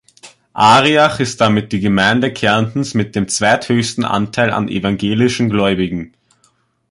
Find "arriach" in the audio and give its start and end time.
0.53-1.19